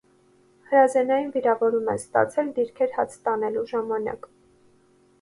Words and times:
Հրազենային 0.71 1.27
վիրավորում 1.35 1.93
է 1.95 1.97
ստացել 2.01 2.51
դիրքեր 2.59 2.99
հաց 2.99 3.17
տանելու 3.29 3.67
ժամանակ։ 3.77 4.31